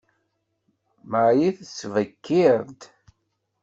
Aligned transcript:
Marie 1.11 1.51
tettbekkiṛ-d. 1.57 2.81